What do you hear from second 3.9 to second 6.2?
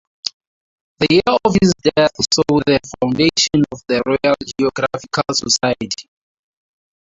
Royal Geographical Society.